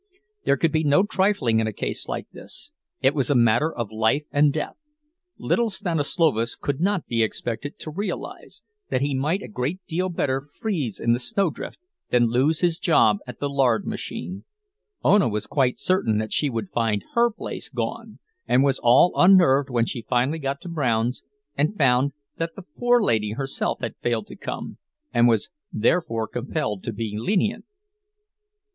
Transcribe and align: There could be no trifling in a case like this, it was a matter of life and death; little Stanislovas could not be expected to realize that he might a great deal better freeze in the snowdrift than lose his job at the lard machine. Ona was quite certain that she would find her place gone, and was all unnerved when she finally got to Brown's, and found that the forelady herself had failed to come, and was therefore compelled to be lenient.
There 0.45 0.57
could 0.57 0.71
be 0.71 0.83
no 0.83 1.03
trifling 1.03 1.59
in 1.59 1.67
a 1.67 1.71
case 1.71 2.07
like 2.07 2.25
this, 2.31 2.71
it 3.01 3.13
was 3.13 3.29
a 3.29 3.35
matter 3.35 3.71
of 3.71 3.91
life 3.91 4.25
and 4.31 4.51
death; 4.51 4.77
little 5.37 5.69
Stanislovas 5.69 6.55
could 6.55 6.81
not 6.81 7.05
be 7.05 7.21
expected 7.21 7.77
to 7.77 7.91
realize 7.91 8.63
that 8.89 9.01
he 9.03 9.13
might 9.13 9.43
a 9.43 9.47
great 9.47 9.79
deal 9.85 10.09
better 10.09 10.47
freeze 10.59 10.99
in 10.99 11.13
the 11.13 11.19
snowdrift 11.19 11.77
than 12.09 12.25
lose 12.31 12.61
his 12.61 12.79
job 12.79 13.17
at 13.27 13.39
the 13.39 13.47
lard 13.47 13.85
machine. 13.85 14.43
Ona 15.03 15.29
was 15.29 15.45
quite 15.45 15.77
certain 15.77 16.17
that 16.17 16.33
she 16.33 16.49
would 16.49 16.69
find 16.69 17.03
her 17.13 17.29
place 17.29 17.69
gone, 17.69 18.17
and 18.47 18.63
was 18.63 18.79
all 18.81 19.13
unnerved 19.15 19.69
when 19.69 19.85
she 19.85 20.01
finally 20.09 20.39
got 20.39 20.59
to 20.61 20.67
Brown's, 20.69 21.21
and 21.55 21.77
found 21.77 22.13
that 22.37 22.55
the 22.55 22.63
forelady 22.63 23.33
herself 23.33 23.81
had 23.81 23.93
failed 23.97 24.25
to 24.25 24.35
come, 24.35 24.79
and 25.13 25.27
was 25.27 25.51
therefore 25.71 26.27
compelled 26.27 26.83
to 26.85 26.91
be 26.91 27.13
lenient. 27.19 27.65